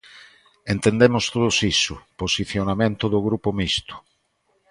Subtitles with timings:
[0.73, 3.95] Entendemos todos iso: posicionamento do Grupo Mixto.